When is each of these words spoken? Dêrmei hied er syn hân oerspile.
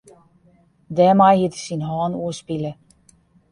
Dêrmei 0.95 1.35
hied 1.39 1.53
er 1.57 1.61
syn 1.65 1.81
hân 1.87 2.13
oerspile. 2.21 2.71